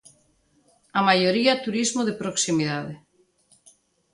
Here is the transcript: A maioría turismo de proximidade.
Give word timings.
A 0.99 1.01
maioría 1.09 1.61
turismo 1.65 2.01
de 2.07 2.17
proximidade. 2.21 2.93